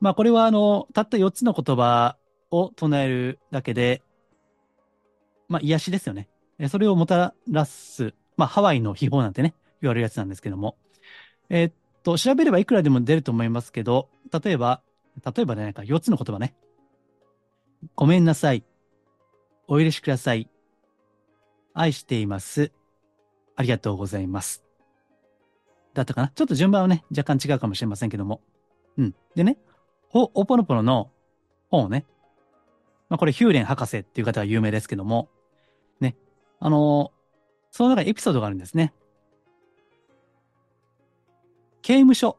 [0.00, 2.16] まあ、これは、あの、たった4つの言葉
[2.50, 4.02] を唱えるだけで、
[5.48, 6.28] まあ、癒しですよね。
[6.68, 10.76] それをもたらす、まあ、ハワイの秘宝なんてね、言われるやつなんですけども。
[11.48, 11.72] えー、
[12.06, 14.08] と、調べればいくらでも出ると思いますけど、
[14.44, 14.80] 例えば、
[15.24, 16.54] 例えばね、なんか4つの言葉ね。
[17.96, 18.64] ごめんなさい。
[19.66, 20.48] お許しください。
[21.74, 22.70] 愛しています。
[23.56, 24.62] ありがとうございます。
[25.94, 26.28] だったかな？
[26.28, 28.40] ちょっと順番はね、若干違うかもしれませんけども。
[28.98, 29.14] うん。
[29.34, 29.58] でね、
[30.08, 31.10] ほ、おぽのぽのの
[31.70, 32.06] 本をね、
[33.08, 35.28] まあこれヒューレン博士っていう方が有名ですけども、
[35.98, 36.16] ね、
[36.60, 38.94] あのー、その中にエピソードがあるんですね。
[41.86, 42.36] 刑務所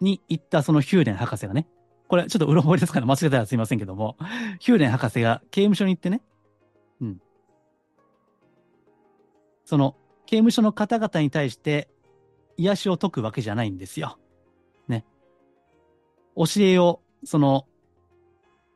[0.00, 1.66] に行ったそのヒューレン博士がね、
[2.08, 4.16] これちょっとうろ覚えですから間違えたらすいませんけども、
[4.58, 6.22] ヒューレン博士が刑務所に行ってね、
[7.02, 7.20] うん。
[9.66, 11.90] その刑務所の方々に対して
[12.56, 14.18] 癒しを解くわけじゃないんですよ。
[14.88, 15.04] ね。
[16.34, 17.66] 教えを、その、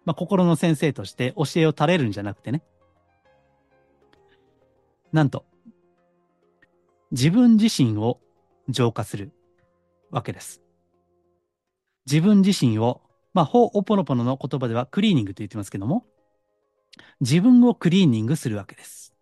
[0.05, 2.63] まあ、心の先生として教えを垂れるんじゃなくてね。
[5.15, 5.47] なんと、
[7.11, 8.21] 自分自身を
[8.69, 9.33] 浄化する
[10.12, 10.62] わけです。
[12.07, 13.01] 自分自身を、
[13.35, 16.07] まあ、ほおぽのぽのの言葉ではクリーニングと言ってますけども、
[17.20, 19.14] 自分をクリーニングするわけです。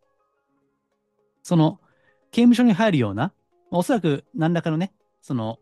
[1.42, 1.81] その、
[2.33, 3.33] 刑務所に入るような
[3.70, 5.59] おそらく何らかのね、その、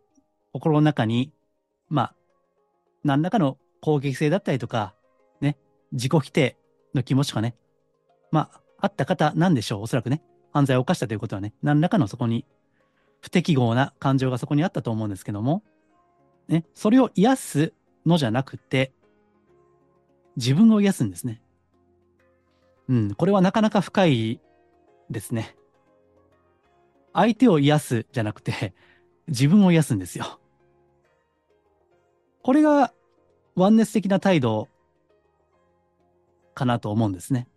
[0.52, 1.32] 心の中に、
[1.88, 2.14] まあ、
[3.04, 4.94] 何らかの攻撃性だったりとか、
[5.40, 5.58] ね、
[5.92, 6.56] 自己否定
[6.94, 7.54] の気持ちとかね、
[8.30, 10.22] まあ、あった方なんでしょう、おそらくね。
[10.52, 12.46] 犯罪を犯したということはね、何らかのそこに、
[13.20, 15.62] 不適合な感情がそこにあったと思うんですけども、
[16.48, 17.72] ね、それを癒す
[18.06, 18.92] のじゃなくて、
[20.36, 21.42] 自分を癒すんですね。
[22.88, 24.40] うん、これはなかなか深い
[25.10, 25.56] ですね。
[27.12, 28.74] 相手を癒すじゃなくて、
[29.26, 30.40] 自分を癒すんですよ。
[32.42, 32.94] これが
[33.56, 34.68] ワンネス的な態度
[36.54, 37.48] かなと思うんですね。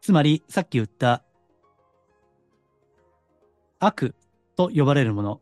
[0.00, 1.24] つまり、さっき言った
[3.80, 4.14] 悪
[4.56, 5.40] と呼ばれるもの、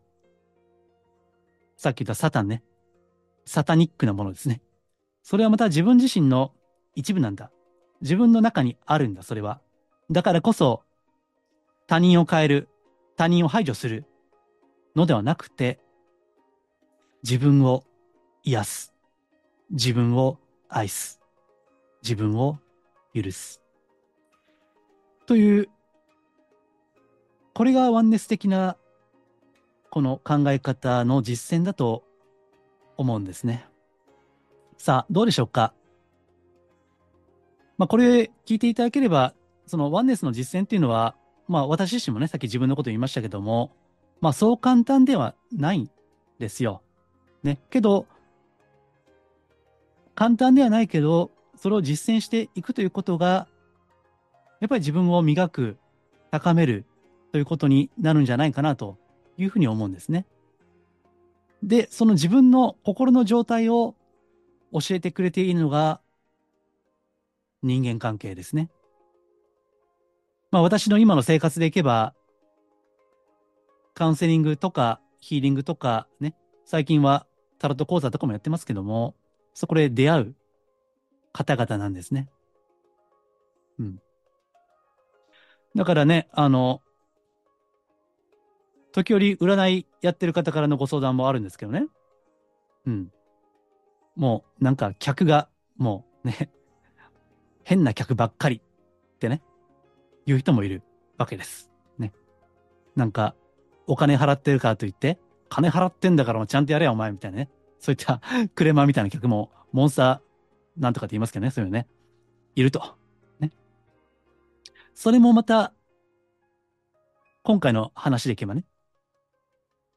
[1.76, 2.62] さっき言ったサタンね。
[3.46, 4.60] サタニックなものですね。
[5.22, 6.52] それはまた自分自身の
[6.94, 7.50] 一部なんだ。
[8.00, 9.60] 自分の中にあるんだ、それは。
[10.10, 10.82] だからこそ、
[11.86, 12.68] 他人を変える、
[13.16, 14.04] 他人を排除する
[14.96, 15.80] のではなくて、
[17.22, 17.84] 自分を
[18.42, 18.94] 癒す。
[19.70, 21.20] 自分を愛す。
[22.02, 22.58] 自分を
[23.14, 23.60] 許す。
[25.26, 25.68] という、
[27.54, 28.76] これがワンネス的な
[29.94, 32.02] この考え方の実践だと
[32.96, 33.64] 思うんですね。
[34.76, 35.72] さあ、どうでしょうか？
[37.78, 39.34] まあ、これ聞いていただければ、
[39.68, 41.14] そのワンネスの実践っていうのは、
[41.46, 43.70] まあ、私自身もね、さっき自分のこと言いましたけども、
[44.20, 45.88] まあ、そう簡単ではないん
[46.40, 46.82] ですよ。
[47.44, 47.60] ね。
[47.70, 48.08] けど、
[50.16, 53.46] 簡単ではないけど、それを実践していくということが、
[54.58, 55.76] やっぱり自分を磨く、
[56.32, 56.84] 高める
[57.30, 58.98] ということになるんじゃないかなと
[59.36, 60.26] いうふうに思うんですね。
[61.62, 63.94] で、その自分の心の状態を
[64.72, 66.00] 教えてくれているのが
[67.62, 68.70] 人間関係ですね。
[70.50, 72.14] まあ私の今の生活でいけば、
[73.94, 77.26] カウンセリングとかヒーリングとかね、最近は
[77.58, 79.14] タロット講座とかもやってますけども、
[79.54, 80.34] そこで出会う
[81.32, 82.28] 方々なんですね。
[83.78, 84.00] うん。
[85.74, 86.82] だからね、あの、
[88.94, 91.86] 時折占いやってる方からのご相談もあるんですけどね。
[92.86, 93.12] うん。
[94.14, 96.48] もうなんか客がもうね、
[97.64, 99.42] 変な客ばっかりってね、
[100.26, 100.84] 言う人もいる
[101.18, 101.72] わけです。
[101.98, 102.12] ね。
[102.94, 103.34] なんか、
[103.88, 107.50] お金払ってるからといって、金払ってんだからもちゃんとやれよお前みたいなね。
[107.80, 108.20] そういった
[108.54, 111.88] クレマみたいな客も、モンスターなんとかって言いますけどね、そういうのね。
[112.54, 112.96] いると。
[113.40, 113.50] ね。
[114.94, 115.74] それもまた、
[117.42, 118.64] 今回の話でいけばね、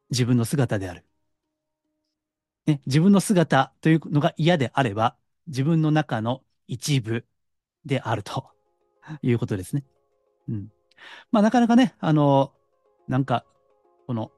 [0.10, 1.06] 自分の姿である。
[2.66, 5.16] ね、自分の姿というのが嫌であれば、
[5.48, 7.26] 自分の中の一部
[7.86, 8.52] であると
[9.22, 9.84] いうことですね。
[10.50, 10.68] うん。
[11.32, 12.54] まあ、なかなかね、あの、
[13.08, 13.46] なんか、
[14.06, 14.32] この、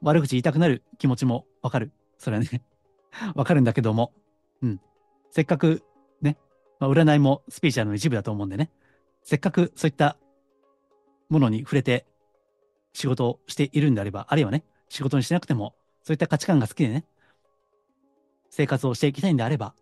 [0.00, 1.92] 悪口言いたくなる気持ちもわかる。
[2.18, 2.62] それはね、
[3.34, 4.12] わかるんだけども、
[4.62, 4.80] うん。
[5.30, 5.82] せっかく
[6.20, 6.38] ね、
[6.78, 8.70] まあ、占いもスピーチャーの一部だと思うんでね、
[9.24, 10.16] せっかくそういった
[11.28, 12.06] ものに触れて
[12.92, 17.04] 仕事をしているんであれば、あるいはね、仕事にしなくても、そういった価値観が好きでね、
[18.50, 19.74] 生活をしていきたいんであれば、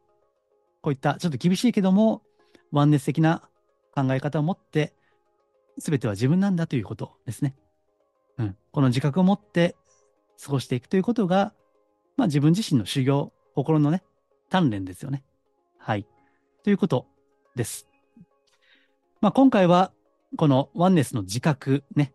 [0.81, 2.23] こういったちょっと厳しいけども、
[2.71, 3.49] ワンネス的な
[3.95, 4.95] 考え方を持って、
[5.79, 7.55] すべては自分なんだということですね。
[8.39, 8.57] うん。
[8.71, 9.77] この自覚を持って
[10.43, 11.53] 過ごしていくということが、
[12.17, 14.03] まあ自分自身の修行、心のね、
[14.51, 15.25] 鍛錬ですよね。
[15.79, 16.07] はい。
[16.63, 17.07] ということ
[17.57, 17.89] です。
[19.21, 19.93] まあ今回は、
[20.37, 22.13] このワンネスの自覚ね、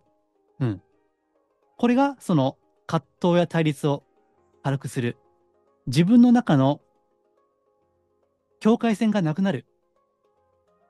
[1.78, 2.58] これがその
[2.88, 4.04] 葛藤や対立を
[4.64, 5.18] 軽くする。
[5.88, 6.82] 自分の中の
[8.60, 9.66] 境界線がなくなる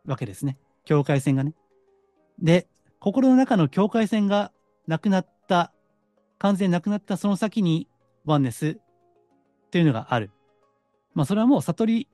[0.06, 0.58] わけですね。
[0.86, 1.54] 境界線がね。
[2.39, 2.67] で、
[3.00, 4.52] 心の中の境界線が
[4.88, 5.74] なくなった、
[6.38, 7.88] 完全なくなったその先に
[8.26, 10.32] ワンネスっていうのがある。
[11.13, 12.08] まあそれはもう悟り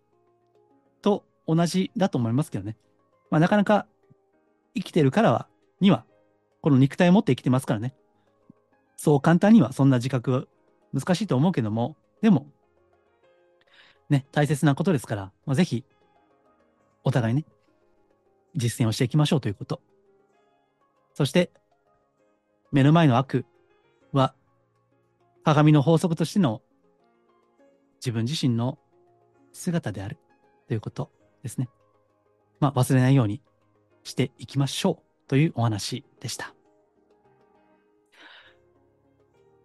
[1.01, 2.77] と同じだと思いますけどね。
[3.29, 3.87] まあなかなか
[4.75, 5.47] 生きてるからは、
[5.79, 6.05] には
[6.61, 7.93] この肉体を持って生きてますからね。
[9.01, 10.43] そう簡単にはそんな自覚は
[10.93, 12.45] 難しいと思うけども、でも、
[14.11, 15.83] ね、大切なことですから、まあ、ぜひ、
[17.03, 17.43] お互いね、
[18.55, 19.81] 実践をしていきましょうということ。
[21.15, 21.49] そして、
[22.71, 23.47] 目の前の悪
[24.11, 24.35] は、
[25.43, 26.61] 鏡の法則としての
[27.95, 28.77] 自分自身の
[29.51, 30.19] 姿である
[30.67, 31.09] ということ
[31.41, 31.69] ですね。
[32.59, 33.41] まあ、忘れないように
[34.03, 35.27] していきましょう。
[35.27, 36.53] というお話でした。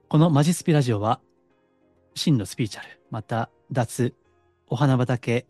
[0.08, 1.20] このマジスピラジオは、
[2.14, 4.14] 真のスピーチャル、また脱、
[4.68, 5.46] お花畑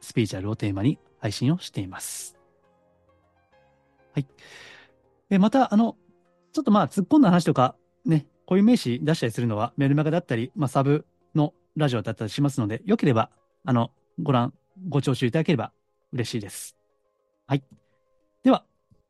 [0.00, 2.38] スピーチャルをテーマに配信をしています。
[4.14, 4.26] はい。
[5.28, 5.98] えまた、あの、
[6.54, 11.04] ちょっとまあ、突っ込んだ話とか、ね、こういう名詞出したりするのはメルマガだったり、まあ、サブ
[11.34, 13.28] のラジオだったりしますので、よければ、
[13.66, 13.90] あの、
[14.22, 14.54] ご覧、
[14.88, 15.70] ご聴取いただければ
[16.14, 16.78] 嬉しいです。
[17.46, 17.64] はい。
[18.42, 18.64] では、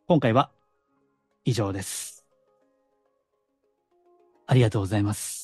[0.09, 0.51] 今回は
[1.45, 2.22] 以上です。
[4.47, 5.42] ありがとうございます。